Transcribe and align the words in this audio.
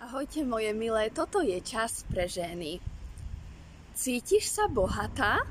Ahojte 0.00 0.48
moje 0.48 0.72
milé, 0.72 1.12
toto 1.12 1.44
je 1.44 1.60
čas 1.60 2.08
pre 2.08 2.24
ženy. 2.24 2.80
Cítiš 3.92 4.48
sa 4.48 4.64
bohatá? 4.64 5.44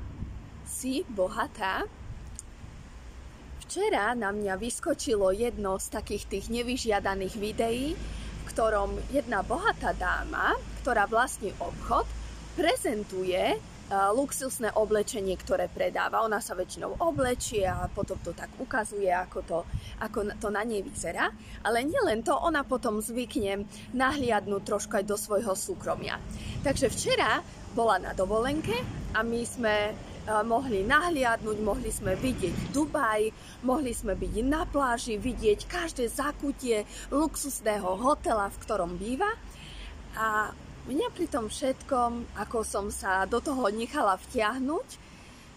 Si 0.66 1.06
bohatá? 1.06 1.86
Včera 3.62 4.10
na 4.18 4.34
mňa 4.34 4.58
vyskočilo 4.58 5.30
jedno 5.30 5.78
z 5.78 5.86
takých 5.94 6.24
tých 6.26 6.46
nevyžiadaných 6.50 7.34
videí, 7.38 7.94
v 7.94 8.44
ktorom 8.50 8.98
jedna 9.14 9.46
bohatá 9.46 9.94
dáma, 9.94 10.58
ktorá 10.82 11.06
vlastní 11.06 11.54
obchod, 11.62 12.10
prezentuje 12.58 13.54
luxusné 13.90 14.70
oblečenie, 14.78 15.34
ktoré 15.34 15.66
predáva. 15.66 16.22
Ona 16.22 16.38
sa 16.38 16.54
väčšinou 16.54 17.02
oblečie 17.02 17.66
a 17.66 17.90
potom 17.90 18.14
to 18.22 18.30
tak 18.30 18.46
ukazuje, 18.62 19.10
ako 19.10 19.38
to, 19.42 19.58
ako 19.98 20.30
to 20.38 20.48
na 20.48 20.62
nej 20.62 20.78
vyzerá. 20.86 21.34
Ale 21.66 21.82
nielen 21.82 22.22
to, 22.22 22.32
ona 22.38 22.62
potom 22.62 23.02
zvykne 23.02 23.66
nahliadnúť 23.90 24.62
trošku 24.62 24.94
aj 24.94 25.04
do 25.10 25.18
svojho 25.18 25.58
súkromia. 25.58 26.22
Takže 26.62 26.86
včera 26.86 27.42
bola 27.74 27.98
na 27.98 28.12
dovolenke 28.14 28.78
a 29.14 29.26
my 29.26 29.42
sme 29.42 29.74
mohli 30.46 30.86
nahliadnúť, 30.86 31.58
mohli 31.58 31.90
sme 31.90 32.14
vidieť 32.14 32.70
Dubaj, 32.70 33.34
mohli 33.66 33.90
sme 33.90 34.14
byť 34.14 34.34
na 34.46 34.62
pláži, 34.62 35.18
vidieť 35.18 35.66
každé 35.66 36.06
zakutie 36.06 36.86
luxusného 37.10 37.98
hotela, 37.98 38.46
v 38.54 38.60
ktorom 38.62 38.94
býva. 38.94 39.34
A 40.14 40.54
Mňa 40.88 41.12
pri 41.12 41.26
tom 41.28 41.52
všetkom, 41.52 42.40
ako 42.40 42.64
som 42.64 42.88
sa 42.88 43.28
do 43.28 43.36
toho 43.36 43.68
nechala 43.68 44.16
vtiahnuť, 44.16 44.88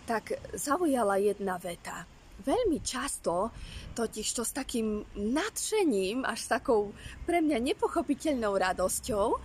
tak 0.04 0.36
zaujala 0.52 1.16
jedna 1.16 1.55
veta. 1.55 2.04
Veľmi 2.44 2.84
často, 2.84 3.55
totiž 3.96 4.27
to 4.36 4.44
s 4.44 4.52
takým 4.52 4.99
nadšením, 5.16 6.27
až 6.27 6.44
s 6.44 6.52
takou 6.52 6.91
pre 7.23 7.40
mňa 7.40 7.55
nepochopiteľnou 7.72 8.52
radosťou, 8.52 9.40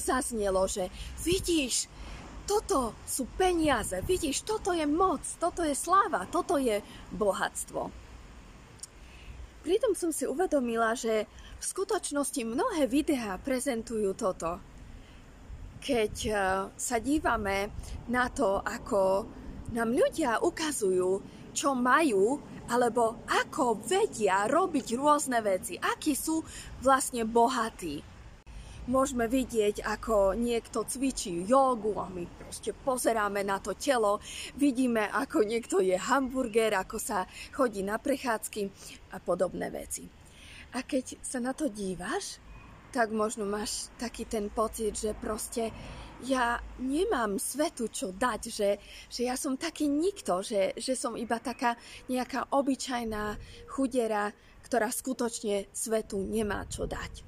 zaznelo, 0.00 0.64
že 0.64 0.88
vidíš, 1.20 1.90
toto 2.48 2.96
sú 3.04 3.28
peniaze, 3.36 4.00
vidíš, 4.08 4.40
toto 4.48 4.72
je 4.72 4.88
moc, 4.88 5.20
toto 5.36 5.60
je 5.60 5.76
sláva, 5.76 6.24
toto 6.32 6.56
je 6.56 6.80
bohatstvo. 7.12 7.92
Pritom 9.68 9.92
som 9.92 10.08
si 10.16 10.24
uvedomila, 10.24 10.96
že 10.96 11.28
v 11.60 11.64
skutočnosti 11.66 12.40
mnohé 12.40 12.88
videá 12.88 13.36
prezentujú 13.36 14.16
toto 14.16 14.64
keď 15.78 16.14
eh, 16.26 16.36
sa 16.74 16.96
dívame 16.98 17.72
na 18.10 18.28
to, 18.28 18.60
ako 18.62 19.26
nám 19.72 19.92
ľudia 19.92 20.42
ukazujú, 20.42 21.22
čo 21.52 21.74
majú, 21.74 22.38
alebo 22.68 23.24
ako 23.26 23.80
vedia 23.80 24.44
robiť 24.46 24.86
rôzne 24.94 25.40
veci, 25.40 25.80
akí 25.80 26.12
sú 26.12 26.44
vlastne 26.84 27.24
bohatí. 27.24 28.04
Môžeme 28.88 29.28
vidieť, 29.28 29.84
ako 29.84 30.32
niekto 30.32 30.80
cvičí 30.80 31.44
jogu 31.44 31.92
a 32.00 32.08
my 32.08 32.24
proste 32.40 32.72
pozeráme 32.72 33.44
na 33.44 33.60
to 33.60 33.76
telo, 33.76 34.16
vidíme, 34.56 35.04
ako 35.12 35.44
niekto 35.44 35.84
je 35.84 35.92
hamburger, 35.92 36.72
ako 36.72 36.96
sa 36.96 37.28
chodí 37.52 37.84
na 37.84 38.00
prechádzky 38.00 38.72
a 39.12 39.20
podobné 39.20 39.68
veci. 39.68 40.08
A 40.72 40.80
keď 40.80 41.20
sa 41.20 41.36
na 41.36 41.52
to 41.52 41.68
dívaš, 41.68 42.40
tak 42.92 43.12
možno 43.12 43.44
máš 43.44 43.92
taký 44.00 44.24
ten 44.24 44.48
pocit, 44.48 44.96
že 44.96 45.12
proste 45.12 45.70
ja 46.26 46.58
nemám 46.82 47.38
svetu 47.38 47.86
čo 47.86 48.10
dať, 48.10 48.40
že, 48.50 48.70
že 49.06 49.22
ja 49.30 49.38
som 49.38 49.54
taký 49.54 49.86
nikto, 49.86 50.42
že, 50.42 50.74
že 50.74 50.98
som 50.98 51.14
iba 51.14 51.38
taká 51.38 51.78
nejaká 52.10 52.50
obyčajná 52.50 53.38
chudera, 53.70 54.34
ktorá 54.66 54.90
skutočne 54.90 55.70
svetu 55.70 56.18
nemá 56.18 56.66
čo 56.66 56.90
dať. 56.90 57.22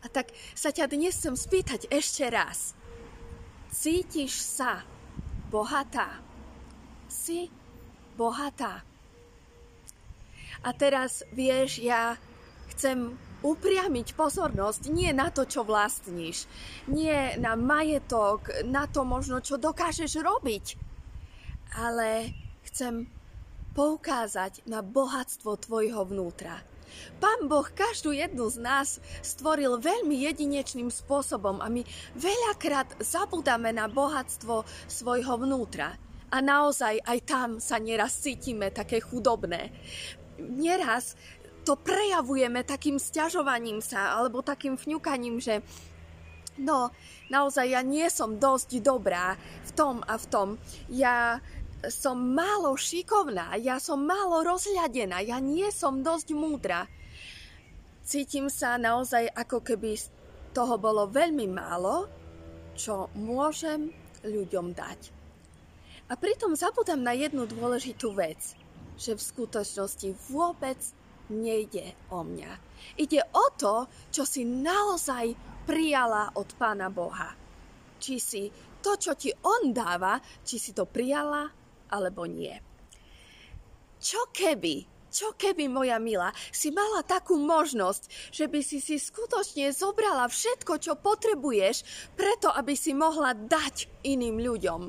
A 0.00 0.06
tak 0.08 0.32
sa 0.56 0.72
ťa 0.72 0.88
dnes 0.88 1.18
chcem 1.18 1.36
spýtať 1.36 1.90
ešte 1.92 2.24
raz. 2.30 2.72
Cítiš 3.74 4.38
sa 4.38 4.86
bohatá? 5.52 6.22
Si 7.10 7.52
bohatá? 8.16 8.86
A 10.62 10.70
teraz 10.72 11.24
vieš, 11.32 11.80
ja 11.84 12.16
chcem 12.72 13.16
upriamiť 13.40 14.14
pozornosť 14.16 14.92
nie 14.92 15.10
na 15.16 15.32
to, 15.32 15.48
čo 15.48 15.64
vlastníš, 15.64 16.44
nie 16.88 17.36
na 17.40 17.56
majetok, 17.56 18.64
na 18.68 18.84
to 18.84 19.04
možno, 19.04 19.40
čo 19.40 19.56
dokážeš 19.56 20.20
robiť, 20.20 20.76
ale 21.76 22.34
chcem 22.68 23.08
poukázať 23.72 24.66
na 24.66 24.82
bohatstvo 24.82 25.56
tvojho 25.56 26.04
vnútra. 26.04 26.60
Pán 27.22 27.46
Boh 27.46 27.66
každú 27.70 28.10
jednu 28.10 28.50
z 28.50 28.58
nás 28.58 28.98
stvoril 29.22 29.78
veľmi 29.78 30.26
jedinečným 30.26 30.90
spôsobom 30.90 31.62
a 31.62 31.70
my 31.70 31.86
veľakrát 32.18 32.98
zabudáme 32.98 33.70
na 33.70 33.86
bohatstvo 33.86 34.66
svojho 34.90 35.38
vnútra. 35.38 35.94
A 36.30 36.38
naozaj 36.38 37.02
aj 37.02 37.18
tam 37.26 37.48
sa 37.58 37.78
nieraz 37.78 38.18
cítime 38.22 38.70
také 38.70 39.02
chudobné. 39.02 39.74
Nieraz 40.38 41.18
to 41.70 41.78
prejavujeme 41.78 42.66
takým 42.66 42.98
stiažovaním 42.98 43.78
sa 43.78 44.18
alebo 44.18 44.42
takým 44.42 44.74
fňukaním, 44.74 45.38
že 45.38 45.62
no, 46.58 46.90
naozaj 47.30 47.70
ja 47.70 47.78
nie 47.86 48.10
som 48.10 48.42
dosť 48.42 48.82
dobrá 48.82 49.38
v 49.38 49.70
tom 49.78 50.02
a 50.02 50.18
v 50.18 50.26
tom. 50.26 50.48
Ja 50.90 51.38
som 51.86 52.34
málo 52.34 52.74
šikovná, 52.74 53.54
ja 53.62 53.78
som 53.78 54.02
málo 54.02 54.42
rozhľadená, 54.42 55.22
ja 55.22 55.38
nie 55.38 55.70
som 55.70 56.02
dosť 56.02 56.34
múdra. 56.34 56.90
Cítim 58.02 58.50
sa 58.50 58.74
naozaj 58.74 59.30
ako 59.30 59.62
keby 59.62 59.94
toho 60.50 60.74
bolo 60.74 61.06
veľmi 61.06 61.46
málo, 61.54 62.10
čo 62.74 63.06
môžem 63.14 63.94
ľuďom 64.26 64.74
dať. 64.74 65.14
A 66.10 66.18
pritom 66.18 66.58
zabudám 66.58 66.98
na 66.98 67.14
jednu 67.14 67.46
dôležitú 67.46 68.10
vec, 68.10 68.58
že 68.98 69.14
v 69.14 69.22
skutočnosti 69.22 70.34
vôbec 70.34 70.98
nejde 71.30 72.10
o 72.10 72.26
mňa. 72.26 72.52
Ide 72.98 73.20
o 73.32 73.46
to, 73.54 73.86
čo 74.10 74.26
si 74.26 74.42
naozaj 74.44 75.32
prijala 75.64 76.34
od 76.34 76.50
Pána 76.58 76.90
Boha. 76.90 77.32
Či 78.00 78.14
si 78.18 78.42
to, 78.80 78.98
čo 78.98 79.14
ti 79.14 79.30
On 79.46 79.70
dáva, 79.70 80.18
či 80.42 80.58
si 80.58 80.74
to 80.74 80.88
prijala, 80.88 81.46
alebo 81.92 82.26
nie. 82.26 82.54
Čo 84.00 84.32
keby 84.32 85.00
čo 85.10 85.34
keby, 85.34 85.66
moja 85.66 85.98
milá, 85.98 86.30
si 86.54 86.70
mala 86.70 87.02
takú 87.02 87.34
možnosť, 87.34 88.30
že 88.30 88.46
by 88.46 88.62
si 88.62 88.78
si 88.78 88.94
skutočne 88.94 89.74
zobrala 89.74 90.30
všetko, 90.30 90.78
čo 90.78 90.94
potrebuješ, 90.94 91.82
preto 92.14 92.46
aby 92.46 92.78
si 92.78 92.94
mohla 92.94 93.34
dať 93.34 94.06
iným 94.06 94.38
ľuďom? 94.38 94.80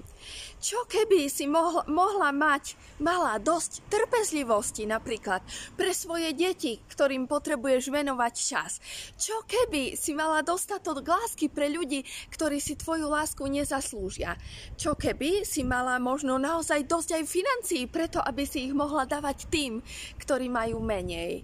Čo 0.61 0.85
keby 0.85 1.25
si 1.25 1.49
mohla, 1.49 1.81
mohla 1.89 2.29
mať, 2.29 2.77
mala 3.01 3.41
dosť 3.41 3.81
trpezlivosti 3.89 4.85
napríklad 4.85 5.41
pre 5.73 5.89
svoje 5.89 6.37
deti, 6.37 6.77
ktorým 6.85 7.25
potrebuješ 7.25 7.89
venovať 7.89 8.33
čas? 8.37 8.77
Čo 9.17 9.41
keby 9.49 9.97
si 9.97 10.13
mala 10.13 10.45
dostatok 10.45 11.01
lásky 11.01 11.49
pre 11.49 11.65
ľudí, 11.65 12.05
ktorí 12.29 12.61
si 12.61 12.77
tvoju 12.77 13.09
lásku 13.09 13.41
nezaslúžia? 13.41 14.37
Čo 14.77 14.93
keby 14.93 15.49
si 15.49 15.65
mala 15.65 15.97
možno 15.97 16.37
naozaj 16.37 16.85
dosť 16.85 17.17
aj 17.17 17.23
financií 17.25 17.83
preto, 17.89 18.21
aby 18.21 18.45
si 18.45 18.69
ich 18.69 18.73
mohla 18.77 19.09
dávať 19.09 19.49
tým, 19.49 19.81
ktorí 20.21 20.45
majú 20.45 20.77
menej? 20.77 21.41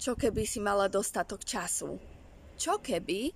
Čo 0.00 0.16
keby 0.16 0.48
si 0.48 0.64
mala 0.64 0.88
dostatok 0.88 1.44
času? 1.44 2.00
Čo 2.56 2.80
keby 2.80 3.28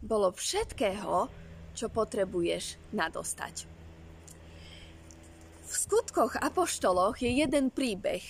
bolo 0.00 0.32
všetkého, 0.32 1.28
čo 1.76 1.92
potrebuješ 1.92 2.96
nadostať? 2.96 3.73
V 5.64 5.72
skutkoch 5.72 6.36
apoštoloch 6.36 7.24
je 7.24 7.40
jeden 7.40 7.72
príbeh 7.72 8.20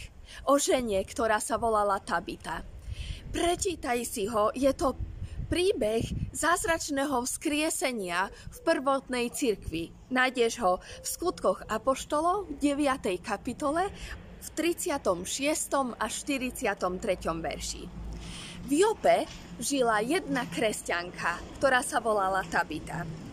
o 0.46 0.54
žene, 0.54 1.02
ktorá 1.02 1.42
sa 1.42 1.58
volala 1.58 1.98
Tabita. 1.98 2.62
Prečítaj 3.34 3.98
si 4.06 4.30
ho, 4.30 4.54
je 4.54 4.70
to 4.70 4.94
príbeh 5.50 6.06
zázračného 6.30 7.26
vzkriesenia 7.26 8.30
v 8.30 8.58
prvotnej 8.62 9.34
cirkvi. 9.34 9.90
Nájdeš 10.14 10.62
ho 10.62 10.78
v 10.78 11.06
skutkoch 11.06 11.66
apoštolov 11.66 12.54
v 12.54 12.78
9. 12.78 13.18
kapitole 13.18 13.90
v 14.38 14.48
36. 14.54 15.10
a 15.98 16.06
43. 16.06 16.70
verši. 17.42 17.82
V 18.64 18.70
Jope 18.70 19.26
žila 19.58 19.98
jedna 20.06 20.46
kresťanka, 20.46 21.42
ktorá 21.58 21.82
sa 21.82 21.98
volala 21.98 22.46
Tabita 22.46 23.23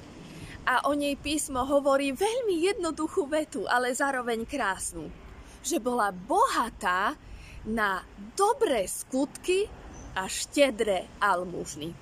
a 0.65 0.85
o 0.87 0.93
nej 0.93 1.17
písmo 1.17 1.65
hovorí 1.65 2.13
veľmi 2.13 2.61
jednoduchú 2.71 3.27
vetu, 3.29 3.65
ale 3.65 3.93
zároveň 3.93 4.45
krásnu. 4.45 5.09
Že 5.61 5.77
bola 5.81 6.09
bohatá 6.13 7.17
na 7.65 8.01
dobré 8.33 8.85
skutky 8.89 9.69
a 10.17 10.25
štedré 10.25 11.05
almužny. 11.21 11.93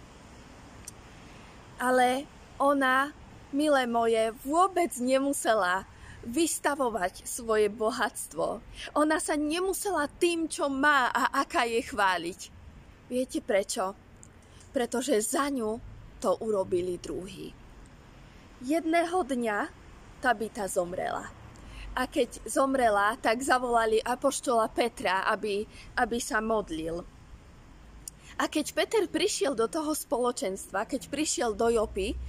Ale 1.80 2.28
ona, 2.60 3.16
milé 3.56 3.88
moje, 3.88 4.36
vôbec 4.44 4.92
nemusela 5.00 5.88
vystavovať 6.28 7.24
svoje 7.24 7.72
bohatstvo. 7.72 8.60
Ona 8.96 9.18
sa 9.24 9.40
nemusela 9.40 10.12
tým, 10.20 10.52
čo 10.52 10.68
má 10.68 11.08
a 11.12 11.32
aká 11.44 11.64
je 11.64 11.80
chváliť. 11.80 12.40
Viete 13.08 13.40
prečo? 13.40 13.96
pretože 14.70 15.22
za 15.22 15.50
ňu 15.50 15.82
to 16.22 16.38
urobili 16.46 17.02
druhí. 17.02 17.54
Jedného 18.60 19.24
dňa 19.24 19.72
Tabita 20.20 20.68
zomrela. 20.68 21.32
A 21.96 22.04
keď 22.12 22.44
zomrela, 22.44 23.16
tak 23.24 23.40
zavolali 23.40 24.04
apoštola 24.04 24.68
Petra, 24.68 25.24
aby, 25.32 25.64
aby 25.96 26.20
sa 26.20 26.44
modlil. 26.44 27.08
A 28.36 28.52
keď 28.52 28.76
Peter 28.76 29.04
prišiel 29.08 29.56
do 29.56 29.64
toho 29.72 29.96
spoločenstva, 29.96 30.84
keď 30.92 31.08
prišiel 31.08 31.56
do 31.56 31.72
Jopy, 31.72 32.20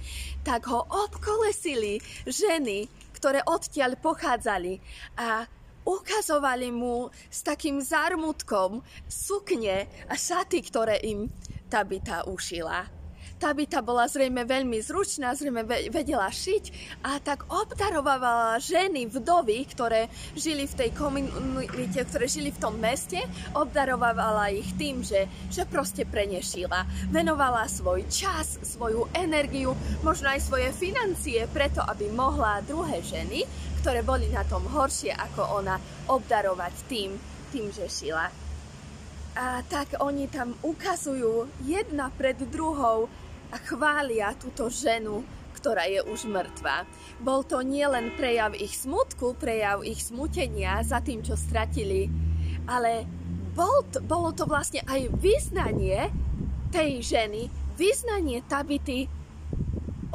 tak 0.47 0.71
ho 0.71 0.87
obkolesili 0.87 1.99
ženy, 2.23 2.87
ktoré 3.11 3.43
odtiaľ 3.43 3.99
pochádzali 3.99 4.79
a 5.19 5.43
ukazovali 5.83 6.71
mu 6.71 7.11
s 7.27 7.43
takým 7.43 7.83
zármutkom 7.83 8.79
sukne 9.03 9.83
a 10.07 10.15
šaty, 10.15 10.63
ktoré 10.63 10.95
im 11.03 11.27
Tabita 11.67 12.23
ušila. 12.23 13.00
Tabita 13.41 13.81
bola 13.81 14.05
zrejme 14.05 14.45
veľmi 14.45 14.77
zručná, 14.85 15.33
zrejme 15.33 15.65
vedela 15.89 16.29
šiť 16.29 16.65
a 17.01 17.17
tak 17.17 17.49
obdarovala 17.49 18.61
ženy, 18.61 19.09
vdovy, 19.09 19.65
ktoré 19.65 20.13
žili 20.37 20.69
v 20.69 20.77
tej 20.77 20.89
komunite, 20.93 22.05
ktoré 22.05 22.29
žili 22.29 22.53
v 22.53 22.61
tom 22.61 22.77
meste, 22.77 23.17
obdarovala 23.57 24.53
ich 24.53 24.69
tým, 24.77 25.01
že, 25.01 25.25
že 25.49 25.65
proste 25.65 26.05
prenešila. 26.05 26.85
Venovala 27.09 27.65
svoj 27.65 28.05
čas, 28.13 28.61
svoju 28.61 29.09
energiu, 29.17 29.73
možno 30.05 30.29
aj 30.29 30.45
svoje 30.45 30.69
financie 30.77 31.49
preto, 31.49 31.81
aby 31.81 32.13
mohla 32.13 32.61
druhé 32.61 33.01
ženy, 33.01 33.41
ktoré 33.81 34.05
boli 34.05 34.29
na 34.29 34.45
tom 34.45 34.61
horšie 34.69 35.17
ako 35.17 35.65
ona, 35.65 35.81
obdarovať 36.13 36.73
tým, 36.85 37.17
tým, 37.49 37.73
že 37.73 37.89
šila. 37.89 38.29
A 39.31 39.63
tak 39.63 39.95
oni 40.03 40.27
tam 40.27 40.53
ukazujú 40.59 41.47
jedna 41.63 42.11
pred 42.13 42.35
druhou 42.51 43.07
a 43.51 43.57
chvália 43.59 44.31
túto 44.39 44.71
ženu, 44.71 45.21
ktorá 45.59 45.85
je 45.85 46.01
už 46.07 46.25
mŕtva. 46.25 46.87
Bol 47.19 47.43
to 47.45 47.61
nielen 47.61 48.15
prejav 48.15 48.55
ich 48.57 48.73
smutku, 48.79 49.37
prejav 49.37 49.83
ich 49.85 50.01
smutenia 50.01 50.81
za 50.81 51.03
tým, 51.03 51.21
čo 51.21 51.37
stratili, 51.37 52.09
ale 52.65 53.05
bol 53.51 53.83
to, 53.91 53.99
bolo 54.01 54.31
to 54.31 54.47
vlastne 54.47 54.81
aj 54.87 55.11
vyznanie 55.19 56.07
tej 56.71 57.03
ženy, 57.03 57.51
vyznanie 57.75 58.39
Tabity 58.47 59.05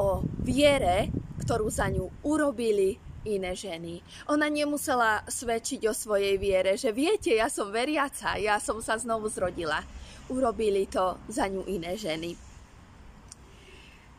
o 0.00 0.24
viere, 0.40 1.12
ktorú 1.44 1.68
za 1.68 1.92
ňu 1.92 2.24
urobili 2.24 2.96
iné 3.28 3.52
ženy. 3.52 4.00
Ona 4.32 4.48
nemusela 4.48 5.20
svedčiť 5.26 5.84
o 5.90 5.92
svojej 5.92 6.40
viere, 6.40 6.78
že 6.78 6.94
viete, 6.94 7.34
ja 7.34 7.50
som 7.52 7.74
veriaca, 7.74 8.38
ja 8.40 8.56
som 8.62 8.80
sa 8.80 8.96
znovu 8.96 9.28
zrodila. 9.28 9.82
Urobili 10.30 10.88
to 10.88 11.20
za 11.28 11.50
ňu 11.50 11.66
iné 11.66 11.98
ženy. 11.98 12.45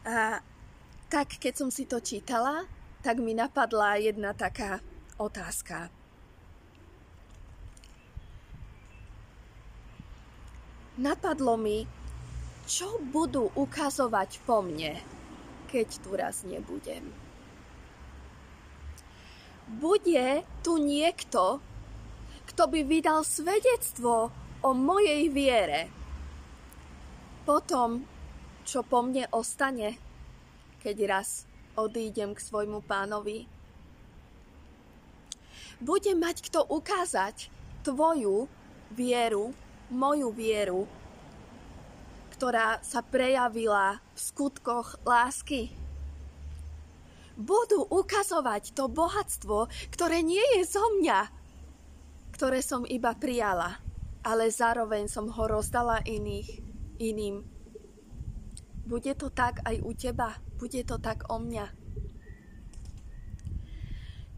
A 0.07 0.39
tak, 1.11 1.35
keď 1.35 1.53
som 1.59 1.67
si 1.67 1.83
to 1.83 1.99
čítala, 1.99 2.63
tak 3.03 3.19
mi 3.19 3.35
napadla 3.35 3.99
jedna 3.99 4.31
taká 4.31 4.79
otázka. 5.19 5.91
Napadlo 10.95 11.59
mi, 11.59 11.83
čo 12.63 13.03
budú 13.03 13.51
ukazovať 13.53 14.39
po 14.47 14.63
mne, 14.63 14.95
keď 15.67 15.87
tu 15.99 16.09
raz 16.15 16.47
nebudem. 16.47 17.11
Bude 19.67 20.47
tu 20.63 20.79
niekto, 20.79 21.59
kto 22.47 22.63
by 22.71 22.79
vydal 22.87 23.27
svedectvo 23.27 24.31
o 24.63 24.69
mojej 24.71 25.27
viere. 25.27 25.91
Potom 27.43 28.07
čo 28.67 28.83
po 28.83 28.99
mne 28.99 29.31
ostane, 29.31 29.95
keď 30.83 30.95
raz 31.07 31.47
odídem 31.79 32.35
k 32.35 32.43
svojmu 32.43 32.83
pánovi. 32.83 33.47
Bude 35.79 36.11
mať 36.19 36.43
kto 36.51 36.67
ukázať 36.67 37.47
tvoju 37.87 38.51
vieru, 38.91 39.55
moju 39.87 40.29
vieru, 40.35 40.83
ktorá 42.35 42.83
sa 42.83 42.99
prejavila 42.99 44.03
v 44.11 44.19
skutkoch 44.19 44.99
lásky. 45.07 45.71
Budú 47.39 47.87
ukazovať 47.87 48.75
to 48.75 48.89
bohatstvo, 48.91 49.71
ktoré 49.93 50.25
nie 50.25 50.43
je 50.57 50.67
zo 50.67 50.83
mňa, 50.99 51.29
ktoré 52.33 52.59
som 52.65 52.83
iba 52.89 53.13
prijala, 53.13 53.77
ale 54.25 54.49
zároveň 54.49 55.05
som 55.07 55.29
ho 55.29 55.43
rozdala 55.45 56.01
iných, 56.03 56.49
iným. 56.97 57.56
Bude 58.87 59.19
to 59.19 59.27
tak 59.27 59.59
aj 59.67 59.83
u 59.83 59.91
teba? 59.91 60.39
Bude 60.55 60.79
to 60.87 60.95
tak 60.95 61.27
o 61.27 61.43
mňa? 61.43 61.67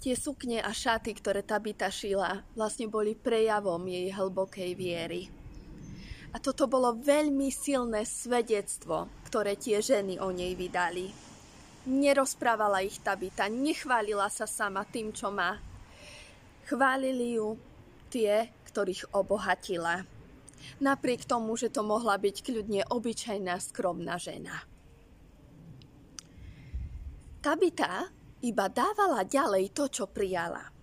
Tie 0.02 0.18
sukne 0.18 0.58
a 0.58 0.74
šaty, 0.74 1.14
ktoré 1.14 1.46
Tabita 1.46 1.86
šila, 1.94 2.42
vlastne 2.58 2.90
boli 2.90 3.14
prejavom 3.14 3.86
jej 3.86 4.10
hlbokej 4.10 4.74
viery. 4.74 5.30
A 6.34 6.42
toto 6.42 6.66
bolo 6.66 6.98
veľmi 6.98 7.54
silné 7.54 8.10
svedectvo, 8.10 9.06
ktoré 9.30 9.54
tie 9.54 9.86
ženy 9.86 10.18
o 10.18 10.34
nej 10.34 10.58
vydali. 10.58 11.14
Nerozprávala 11.86 12.82
ich 12.82 12.98
Tabita, 13.06 13.46
nechválila 13.54 14.34
sa 14.34 14.50
sama 14.50 14.82
tým, 14.82 15.14
čo 15.14 15.30
má. 15.30 15.62
Chválili 16.66 17.38
ju 17.38 17.54
tie, 18.10 18.50
ktorých 18.66 19.14
obohatila 19.14 20.19
napriek 20.80 21.28
tomu, 21.28 21.56
že 21.60 21.70
to 21.70 21.84
mohla 21.84 22.16
byť 22.16 22.36
kľudne 22.44 22.82
obyčajná 22.88 23.60
skromná 23.60 24.16
žena. 24.16 24.64
Tabita 27.40 28.12
iba 28.44 28.68
dávala 28.68 29.24
ďalej 29.24 29.72
to, 29.72 29.88
čo 29.88 30.06
prijala. 30.12 30.76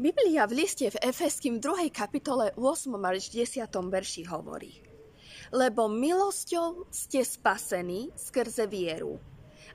Biblia 0.00 0.48
v 0.48 0.64
liste 0.64 0.88
v 0.88 0.96
Efeským 1.04 1.60
2. 1.60 1.92
kapitole 1.92 2.56
8. 2.56 2.96
až 3.04 3.28
10. 3.28 3.68
verši 3.68 4.24
hovorí 4.24 4.80
Lebo 5.52 5.92
milosťou 5.92 6.88
ste 6.88 7.20
spasení 7.20 8.08
skrze 8.16 8.64
vieru. 8.64 9.20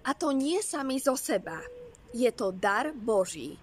A 0.02 0.18
to 0.18 0.34
nie 0.34 0.66
sami 0.66 0.98
zo 0.98 1.14
seba. 1.14 1.62
Je 2.10 2.30
to 2.34 2.50
dar 2.50 2.90
Boží. 2.90 3.54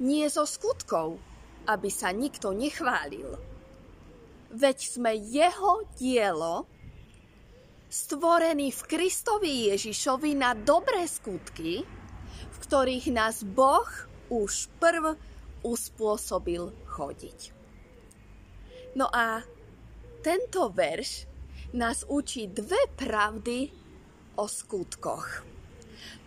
Nie 0.00 0.32
zo 0.32 0.48
skutkov, 0.48 1.20
aby 1.68 1.92
sa 1.92 2.08
nikto 2.08 2.56
nechválil 2.56 3.57
veď 4.52 4.78
sme 4.80 5.12
jeho 5.16 5.84
dielo, 5.96 6.64
stvorený 7.88 8.72
v 8.72 8.80
Kristovi 8.84 9.72
Ježišovi 9.72 10.36
na 10.36 10.52
dobré 10.52 11.08
skutky, 11.08 11.84
v 12.48 12.56
ktorých 12.68 13.12
nás 13.12 13.40
Boh 13.44 13.88
už 14.28 14.68
prv 14.76 15.16
uspôsobil 15.64 16.68
chodiť. 16.84 17.56
No 18.96 19.08
a 19.08 19.40
tento 20.20 20.68
verš 20.68 21.24
nás 21.72 22.04
učí 22.08 22.48
dve 22.48 22.80
pravdy 22.96 23.72
o 24.36 24.44
skutkoch. 24.48 25.44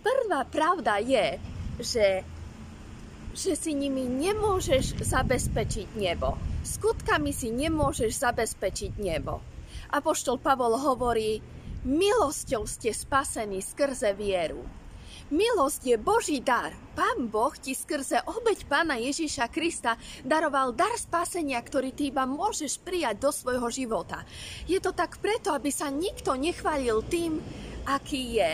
Prvá 0.01 0.42
pravda 0.50 0.98
je, 0.98 1.38
že, 1.82 2.08
že 3.38 3.54
si 3.54 3.72
nimi 3.78 4.06
nemôžeš 4.06 5.01
zabezpečiť 5.01 5.88
nebo 5.98 6.50
Skutkami 6.62 7.34
si 7.34 7.50
nemôžeš 7.50 8.22
zabezpečiť 8.22 9.01
nebo. 9.01 9.41
Apoštol 9.89 10.38
Pavol 10.38 10.77
hovorí, 10.77 11.41
milosťou 11.82 12.70
ste 12.70 12.94
spasení 12.94 13.65
skrze 13.65 14.13
vieru. 14.13 14.62
Milosť 15.32 15.82
je 15.88 15.98
Boží 15.98 16.44
dar. 16.44 16.75
Pán 16.91 17.32
Boh 17.32 17.56
ti 17.56 17.72
skrze 17.72 18.20
obeď 18.27 18.68
Pána 18.68 19.00
Ježiša 19.00 19.48
Krista 19.48 19.96
daroval 20.27 20.75
dar 20.75 20.91
spasenia, 21.00 21.56
ktorý 21.63 21.96
ty 21.96 22.12
iba 22.12 22.27
môžeš 22.27 22.84
prijať 22.84 23.15
do 23.24 23.32
svojho 23.32 23.72
života. 23.72 24.27
Je 24.68 24.75
to 24.84 24.91
tak 24.91 25.24
preto, 25.24 25.56
aby 25.56 25.72
sa 25.72 25.88
nikto 25.88 26.36
nechválil 26.36 27.00
tým, 27.08 27.39
aký 27.88 28.44
je. 28.44 28.51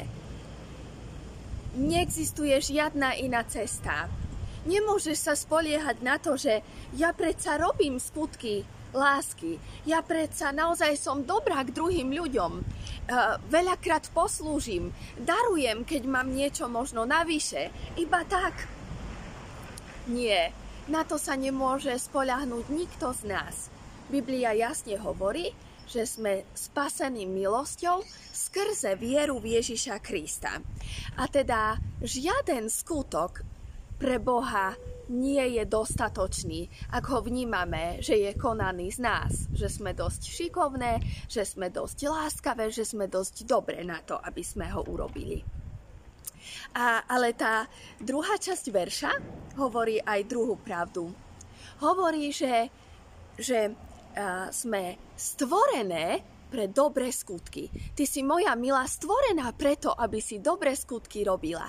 Neexistuje 1.81 2.55
žiadna 2.61 3.17
iná 3.25 3.41
cesta. 3.41 4.05
Nemôžeš 4.67 5.17
sa 5.17 5.33
spoliehať 5.33 6.03
na 6.03 6.19
to, 6.19 6.35
že 6.35 6.59
ja 6.99 7.15
predsa 7.15 7.55
robím 7.55 8.03
skutky 8.03 8.67
lásky. 8.91 9.59
Ja 9.83 10.03
predsa 10.03 10.51
naozaj 10.51 10.99
som 10.99 11.23
dobrá 11.23 11.63
k 11.63 11.71
druhým 11.75 12.11
ľuďom. 12.11 12.51
E, 12.59 12.61
veľakrát 13.47 14.11
poslúžim, 14.11 14.91
darujem, 15.19 15.83
keď 15.83 16.03
mám 16.07 16.27
niečo 16.31 16.67
možno 16.67 17.03
navyše. 17.03 17.71
Iba 17.95 18.23
tak. 18.27 18.67
Nie, 20.07 20.55
na 20.87 21.03
to 21.03 21.19
sa 21.19 21.35
nemôže 21.35 21.91
spoľahnúť 21.91 22.65
nikto 22.71 23.11
z 23.11 23.21
nás. 23.27 23.55
Biblia 24.07 24.55
jasne 24.55 24.95
hovorí, 24.95 25.51
že 25.87 26.03
sme 26.03 26.43
spasení 26.51 27.23
milosťou 27.23 28.03
skrze 28.31 28.95
vieru 28.99 29.39
v 29.39 29.59
Ježiša 29.59 29.99
Krista. 30.03 30.59
A 31.19 31.23
teda 31.31 31.79
žiaden 32.03 32.67
skutok 32.67 33.43
pre 33.97 34.21
Boha 34.21 34.77
nie 35.07 35.59
je 35.59 35.63
dostatočný, 35.63 36.67
ak 36.91 37.03
ho 37.09 37.19
vnímame, 37.23 38.03
že 38.03 38.19
je 38.19 38.31
konaný 38.35 38.91
z 38.91 38.99
nás, 38.99 39.31
že 39.55 39.71
sme 39.71 39.95
dosť 39.95 40.21
šikovné, 40.27 40.99
že 41.31 41.47
sme 41.47 41.71
dosť 41.71 42.11
láskavé, 42.11 42.69
že 42.69 42.83
sme 42.83 43.07
dosť 43.07 43.47
dobré 43.47 43.81
na 43.87 44.03
to, 44.03 44.19
aby 44.19 44.43
sme 44.43 44.67
ho 44.67 44.83
urobili. 44.83 45.41
A, 46.75 47.03
ale 47.07 47.35
tá 47.35 47.67
druhá 47.99 48.35
časť 48.39 48.65
verša 48.71 49.11
hovorí 49.59 49.99
aj 49.99 50.27
druhú 50.27 50.59
pravdu. 50.59 51.11
Hovorí, 51.79 52.31
že, 52.31 52.67
že 53.39 53.71
a, 54.15 54.51
sme 54.51 54.99
stvorené 55.15 56.36
pre 56.47 56.71
dobré 56.71 57.11
skutky. 57.11 57.69
Ty 57.93 58.03
si 58.07 58.23
moja 58.23 58.55
milá 58.55 58.87
stvorená 58.87 59.51
preto, 59.53 59.91
aby 59.91 60.23
si 60.23 60.39
dobré 60.39 60.73
skutky 60.73 61.27
robila. 61.27 61.67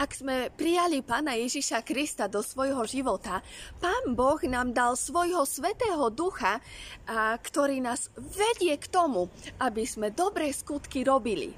Ak 0.00 0.16
sme 0.16 0.48
prijali 0.50 1.04
Pána 1.04 1.36
Ježiša 1.36 1.84
Krista 1.84 2.26
do 2.26 2.40
svojho 2.40 2.82
života, 2.88 3.44
Pán 3.78 4.16
Boh 4.16 4.40
nám 4.48 4.72
dal 4.72 4.96
svojho 4.96 5.44
svetého 5.44 6.08
ducha, 6.08 6.58
a, 7.04 7.36
ktorý 7.36 7.84
nás 7.84 8.08
vedie 8.16 8.74
k 8.80 8.88
tomu, 8.88 9.28
aby 9.60 9.84
sme 9.84 10.08
dobré 10.10 10.50
skutky 10.50 11.04
robili. 11.04 11.52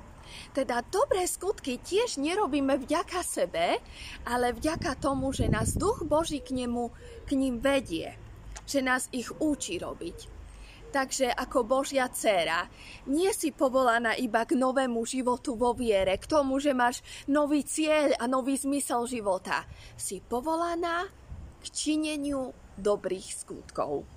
Teda 0.52 0.82
dobré 0.82 1.25
skutky 1.25 1.78
tiež 1.78 2.18
nerobíme 2.18 2.76
vďaka 2.82 3.23
sebe, 3.23 3.78
ale 4.26 4.52
vďaka 4.52 4.99
tomu, 4.99 5.30
že 5.30 5.46
nás 5.46 5.78
Duch 5.78 6.02
Boží 6.02 6.42
k, 6.42 6.66
nemu, 6.66 6.90
k 7.25 7.30
ním 7.38 7.62
vedie, 7.62 8.18
že 8.66 8.82
nás 8.82 9.06
ich 9.14 9.30
učí 9.38 9.78
robiť. 9.78 10.36
Takže 10.97 11.29
ako 11.29 11.69
Božia 11.69 12.09
dcéra, 12.09 12.73
nie 13.12 13.29
si 13.37 13.53
povolaná 13.53 14.17
iba 14.17 14.49
k 14.49 14.57
novému 14.57 15.05
životu 15.05 15.53
vo 15.53 15.76
viere, 15.76 16.17
k 16.17 16.25
tomu, 16.25 16.57
že 16.57 16.73
máš 16.73 17.05
nový 17.29 17.69
cieľ 17.69 18.17
a 18.17 18.25
nový 18.25 18.57
zmysel 18.57 19.05
života. 19.05 19.69
Si 19.93 20.25
povolaná 20.25 21.05
k 21.61 21.65
čineniu 21.69 22.49
dobrých 22.81 23.29
skutkov. 23.29 24.09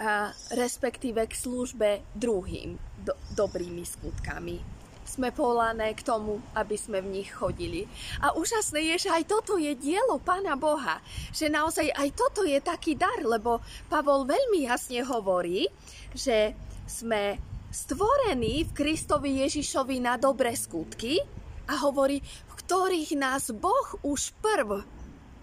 A 0.00 0.32
respektíve 0.56 1.28
k 1.28 1.34
službe 1.36 2.00
druhým 2.16 2.80
do, 3.04 3.12
dobrými 3.36 3.84
skutkami 3.84 4.79
sme 5.10 5.34
povolané 5.34 5.90
k 5.98 6.06
tomu, 6.06 6.38
aby 6.54 6.78
sme 6.78 7.02
v 7.02 7.18
nich 7.18 7.34
chodili. 7.34 7.90
A 8.22 8.30
úžasné 8.38 8.94
je, 8.94 9.06
že 9.06 9.10
aj 9.10 9.26
toto 9.26 9.58
je 9.58 9.74
dielo 9.74 10.22
Pána 10.22 10.54
Boha. 10.54 11.02
Že 11.34 11.50
naozaj 11.50 11.90
aj 11.90 12.08
toto 12.14 12.46
je 12.46 12.62
taký 12.62 12.94
dar, 12.94 13.18
lebo 13.18 13.58
Pavol 13.90 14.22
veľmi 14.22 14.70
jasne 14.70 15.02
hovorí, 15.02 15.66
že 16.14 16.54
sme 16.86 17.42
stvorení 17.74 18.66
v 18.66 18.74
Kristovi 18.74 19.42
Ježišovi 19.42 19.98
na 19.98 20.14
dobré 20.14 20.54
skutky 20.54 21.18
a 21.66 21.74
hovorí, 21.82 22.22
v 22.22 22.52
ktorých 22.66 23.18
nás 23.18 23.50
Boh 23.50 23.98
už 24.06 24.34
prv 24.38 24.86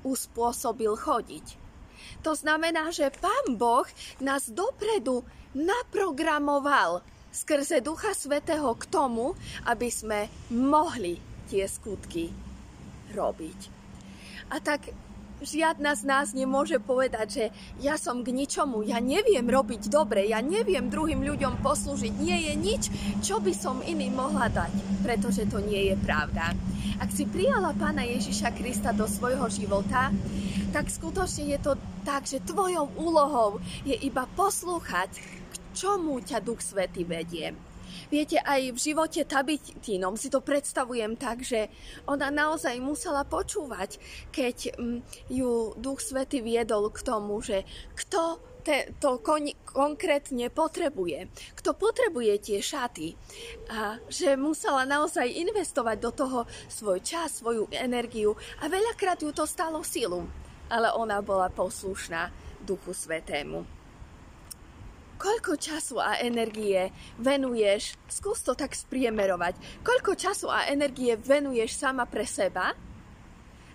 uspôsobil 0.08 0.96
chodiť. 0.96 1.68
To 2.24 2.32
znamená, 2.36 2.92
že 2.92 3.12
Pán 3.20 3.60
Boh 3.60 3.88
nás 4.24 4.48
dopredu 4.48 5.24
naprogramoval 5.56 7.04
skrze 7.38 7.86
Ducha 7.86 8.18
Svetého 8.18 8.74
k 8.74 8.90
tomu, 8.90 9.38
aby 9.70 9.94
sme 9.94 10.26
mohli 10.50 11.22
tie 11.46 11.70
skutky 11.70 12.34
robiť. 13.14 13.60
A 14.50 14.58
tak 14.58 14.90
žiadna 15.38 15.94
z 15.94 16.04
nás 16.08 16.34
nemôže 16.34 16.82
povedať, 16.82 17.28
že 17.30 17.46
ja 17.78 17.94
som 18.00 18.26
k 18.26 18.34
ničomu, 18.34 18.82
ja 18.82 18.98
neviem 18.98 19.46
robiť 19.46 19.86
dobre, 19.86 20.26
ja 20.26 20.42
neviem 20.42 20.90
druhým 20.90 21.22
ľuďom 21.22 21.62
poslúžiť. 21.62 22.14
Nie 22.18 22.50
je 22.50 22.54
nič, 22.58 22.84
čo 23.22 23.38
by 23.38 23.54
som 23.54 23.86
iným 23.86 24.18
mohla 24.18 24.50
dať, 24.50 24.74
pretože 25.06 25.46
to 25.46 25.62
nie 25.62 25.94
je 25.94 25.96
pravda. 26.02 26.58
Ak 26.98 27.14
si 27.14 27.30
prijala 27.30 27.78
Pána 27.78 28.02
Ježiša 28.02 28.50
Krista 28.58 28.90
do 28.90 29.06
svojho 29.06 29.46
života, 29.54 30.10
tak 30.74 30.90
skutočne 30.90 31.54
je 31.54 31.60
to 31.62 31.74
tak, 32.02 32.26
že 32.26 32.42
tvojou 32.42 32.90
úlohou 32.98 33.62
je 33.86 33.94
iba 33.94 34.26
poslúchať 34.34 35.37
čomu 35.78 36.18
ťa 36.26 36.42
Duch 36.42 36.66
Svety 36.66 37.06
vedie. 37.06 37.54
Viete, 38.10 38.40
aj 38.42 38.74
v 38.74 38.80
živote 38.80 39.22
Tabitínom 39.28 40.18
si 40.18 40.34
to 40.34 40.42
predstavujem 40.42 41.20
tak, 41.20 41.46
že 41.46 41.70
ona 42.10 42.34
naozaj 42.34 42.80
musela 42.82 43.28
počúvať, 43.28 44.02
keď 44.34 44.74
mm, 44.74 45.00
ju 45.30 45.78
Duch 45.78 46.02
Svety 46.02 46.42
viedol 46.42 46.90
k 46.90 47.04
tomu, 47.06 47.38
že 47.44 47.68
kto 47.94 48.42
te, 48.66 48.92
to 49.00 49.24
kon, 49.24 49.48
konkrétne 49.64 50.52
potrebuje, 50.52 51.32
kto 51.56 51.72
potrebuje 51.76 52.34
tie 52.42 52.60
šaty. 52.60 53.16
A 53.72 54.02
že 54.12 54.36
musela 54.36 54.84
naozaj 54.84 55.28
investovať 55.28 55.98
do 56.00 56.12
toho 56.12 56.40
svoj 56.68 57.00
čas, 57.04 57.40
svoju 57.40 57.72
energiu 57.72 58.36
a 58.60 58.68
veľakrát 58.68 59.20
ju 59.24 59.32
to 59.32 59.48
stalo 59.48 59.84
silu, 59.84 60.28
ale 60.68 60.92
ona 60.96 61.24
bola 61.24 61.48
poslušná 61.48 62.32
Duchu 62.64 62.92
Svetému 62.92 63.77
koľko 65.18 65.58
času 65.58 65.98
a 66.00 66.22
energie 66.22 66.94
venuješ, 67.18 67.98
skús 68.08 68.46
to 68.46 68.54
tak 68.54 68.78
spriemerovať, 68.78 69.84
koľko 69.84 70.14
času 70.14 70.48
a 70.48 70.70
energie 70.70 71.18
venuješ 71.18 71.76
sama 71.76 72.06
pre 72.06 72.24
seba, 72.24 72.72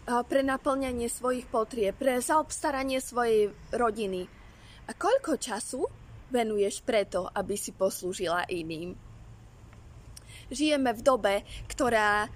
pre 0.02 0.42
naplňanie 0.42 1.06
svojich 1.06 1.46
potrieb, 1.46 1.94
pre 1.94 2.18
zaobstaranie 2.18 2.98
svojej 2.98 3.54
rodiny. 3.70 4.26
A 4.86 4.90
koľko 4.98 5.38
času 5.38 5.86
venuješ 6.32 6.82
preto, 6.82 7.30
aby 7.30 7.54
si 7.54 7.70
poslúžila 7.70 8.48
iným. 8.50 8.98
Žijeme 10.50 10.90
v 10.96 11.02
dobe, 11.04 11.34
ktorá 11.70 12.26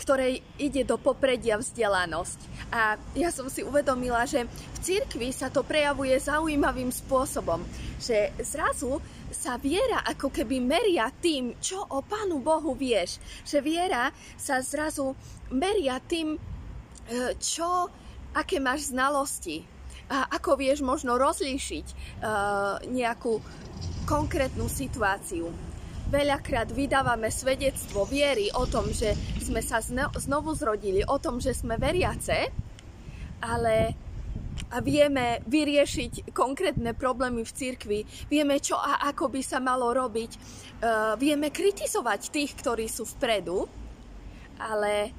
ktorej 0.00 0.40
ide 0.56 0.88
do 0.88 0.96
popredia 0.96 1.60
vzdelanosť. 1.60 2.72
A 2.72 2.96
ja 3.12 3.28
som 3.28 3.52
si 3.52 3.60
uvedomila, 3.60 4.24
že 4.24 4.48
v 4.48 4.78
cirkvi 4.80 5.28
sa 5.28 5.52
to 5.52 5.60
prejavuje 5.60 6.16
zaujímavým 6.16 6.88
spôsobom, 6.88 7.60
že 8.00 8.32
zrazu 8.40 8.96
sa 9.28 9.60
viera 9.60 10.00
ako 10.08 10.32
keby 10.32 10.56
meria 10.58 11.12
tým, 11.12 11.60
čo 11.60 11.84
o 11.84 12.00
Pánu 12.00 12.40
Bohu 12.40 12.72
vieš. 12.72 13.20
Že 13.44 13.58
viera 13.60 14.08
sa 14.40 14.64
zrazu 14.64 15.12
meria 15.52 16.00
tým, 16.00 16.34
e, 16.34 16.38
čo, 17.36 17.92
aké 18.32 18.56
máš 18.56 18.88
znalosti. 18.88 19.68
A 20.10 20.26
ako 20.32 20.58
vieš 20.58 20.82
možno 20.82 21.14
rozlíšiť 21.22 21.86
uh, 21.86 22.82
nejakú 22.90 23.38
konkrétnu 24.10 24.66
situáciu 24.66 25.54
veľakrát 26.10 26.74
vydávame 26.74 27.30
svedectvo 27.30 28.02
viery 28.02 28.50
o 28.50 28.66
tom, 28.66 28.90
že 28.90 29.14
sme 29.38 29.62
sa 29.62 29.78
znovu 30.18 30.50
zrodili, 30.58 31.06
o 31.06 31.16
tom, 31.22 31.38
že 31.38 31.54
sme 31.54 31.78
veriace, 31.78 32.50
ale 33.38 33.94
a 34.70 34.78
vieme 34.84 35.40
vyriešiť 35.48 36.36
konkrétne 36.36 36.92
problémy 36.92 37.42
v 37.42 37.54
cirkvi, 37.54 38.00
vieme 38.28 38.60
čo 38.60 38.76
a 38.76 39.02
ako 39.08 39.32
by 39.32 39.40
sa 39.42 39.58
malo 39.58 39.90
robiť, 39.90 40.30
uh, 40.36 41.14
vieme 41.16 41.48
kritizovať 41.48 42.30
tých, 42.30 42.52
ktorí 42.60 42.86
sú 42.86 43.08
vpredu, 43.16 43.66
ale 44.60 45.10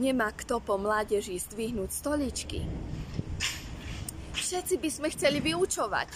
nemá 0.00 0.32
kto 0.32 0.58
po 0.64 0.80
mládeži 0.80 1.36
zdvihnúť 1.36 1.90
stoličky. 1.92 2.64
Všetci 4.34 4.74
by 4.78 4.88
sme 4.88 5.08
chceli 5.12 5.38
vyučovať, 5.42 6.08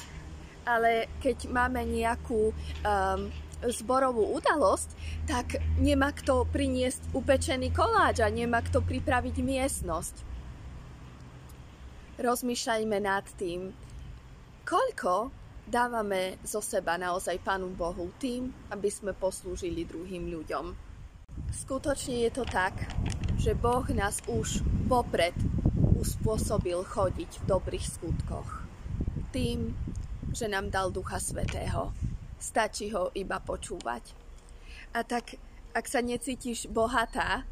ale 0.65 1.11
keď 1.23 1.51
máme 1.51 1.83
nejakú 1.87 2.51
um, 2.51 3.21
zborovú 3.69 4.25
udalosť, 4.41 4.89
tak 5.29 5.61
nemá 5.77 6.17
kto 6.17 6.49
priniesť 6.49 7.13
upečený 7.13 7.73
koláč 7.77 8.25
a 8.25 8.29
nemá 8.33 8.65
kto 8.65 8.81
pripraviť 8.81 9.37
miestnosť. 9.45 10.15
Rozmýšľajme 12.21 12.99
nad 13.01 13.25
tým, 13.37 13.73
koľko 14.65 15.33
dávame 15.69 16.41
zo 16.45 16.61
seba 16.61 16.97
naozaj 17.01 17.41
Pánu 17.41 17.73
Bohu 17.73 18.13
tým, 18.21 18.53
aby 18.73 18.89
sme 18.93 19.17
poslúžili 19.17 19.89
druhým 19.89 20.29
ľuďom. 20.29 20.73
Skutočne 21.49 22.29
je 22.29 22.31
to 22.35 22.45
tak, 22.45 22.75
že 23.41 23.57
Boh 23.57 23.87
nás 23.97 24.21
už 24.29 24.61
popred 24.91 25.33
uspôsobil 25.97 26.77
chodiť 26.85 27.31
v 27.41 27.45
dobrých 27.49 27.87
skutkoch. 27.87 28.69
Tým, 29.33 29.73
že 30.35 30.51
nám 30.51 30.69
dal 30.69 30.93
Ducha 30.93 31.17
Svetého 31.23 32.10
stačí 32.41 32.91
ho 32.97 33.13
iba 33.13 33.39
počúvať. 33.39 34.17
A 34.97 35.07
tak, 35.07 35.39
ak 35.71 35.87
sa 35.87 36.01
necítiš 36.03 36.67
bohatá, 36.67 37.47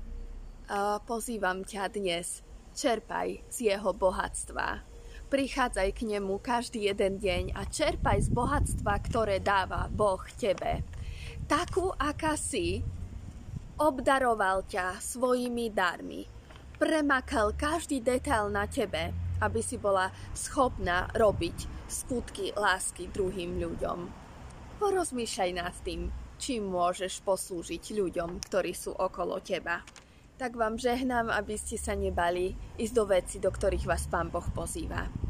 pozývam 1.07 1.63
ťa 1.63 1.93
dnes, 1.93 2.43
čerpaj 2.75 3.47
z 3.53 3.77
jeho 3.77 3.95
bohatstva. 3.95 4.83
Prichádzaj 5.29 5.89
k 5.93 6.01
nemu 6.17 6.41
každý 6.41 6.89
jeden 6.89 7.21
deň 7.21 7.53
a 7.53 7.69
čerpaj 7.69 8.27
z 8.27 8.29
bohatstva, 8.33 8.97
ktoré 9.07 9.45
dáva 9.45 9.87
Boh 9.93 10.25
tebe. 10.41 10.81
Takú, 11.45 11.93
aká 11.95 12.33
si, 12.35 12.81
obdaroval 13.77 14.65
ťa 14.67 14.99
svojimi 14.99 15.71
darmi. 15.71 16.25
Premakal 16.81 17.53
každý 17.55 18.01
detail 18.01 18.49
na 18.49 18.65
tebe, 18.65 19.13
aby 19.39 19.61
si 19.63 19.79
bola 19.79 20.11
schopná 20.35 21.13
robiť 21.15 21.87
skutky 21.87 22.57
lásky 22.59 23.07
druhým 23.13 23.61
ľuďom. 23.63 24.18
Porozmýšľaj 24.79 25.51
nad 25.59 25.75
tým, 25.83 26.07
čím 26.39 26.71
môžeš 26.71 27.27
poslúžiť 27.27 27.99
ľuďom, 27.99 28.39
ktorí 28.47 28.71
sú 28.79 28.95
okolo 28.95 29.43
teba. 29.43 29.83
Tak 30.39 30.55
vám 30.55 30.79
žehnám, 30.79 31.35
aby 31.35 31.59
ste 31.59 31.75
sa 31.75 31.99
nebali 31.99 32.55
ísť 32.79 32.95
do 32.95 33.05
veci, 33.11 33.37
do 33.43 33.51
ktorých 33.51 33.91
vás 33.91 34.07
Pán 34.07 34.31
Boh 34.31 34.47
pozýva. 34.55 35.28